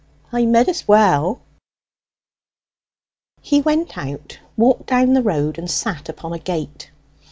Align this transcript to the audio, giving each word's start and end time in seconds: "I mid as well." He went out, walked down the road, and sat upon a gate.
"I 0.33 0.47
mid 0.47 0.67
as 0.67 0.87
well." 0.87 1.41
He 3.39 3.61
went 3.61 3.95
out, 3.99 4.39
walked 4.57 4.87
down 4.87 5.13
the 5.13 5.21
road, 5.21 5.59
and 5.59 5.69
sat 5.69 6.09
upon 6.09 6.33
a 6.33 6.39
gate. 6.39 6.89